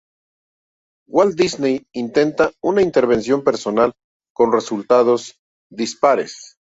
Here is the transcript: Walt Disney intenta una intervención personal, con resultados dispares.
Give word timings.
Walt 1.07 1.35
Disney 1.37 1.85
intenta 1.93 2.51
una 2.63 2.81
intervención 2.81 3.43
personal, 3.43 3.93
con 4.33 4.51
resultados 4.51 5.35
dispares. 5.69 6.57